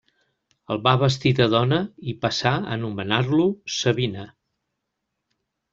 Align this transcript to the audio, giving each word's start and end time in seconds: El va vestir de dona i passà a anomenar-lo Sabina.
El 0.75 0.79
va 0.87 0.93
vestir 1.03 1.33
de 1.41 1.47
dona 1.55 1.79
i 2.13 2.15
passà 2.25 2.55
a 2.59 2.65
anomenar-lo 2.79 3.47
Sabina. 3.79 4.29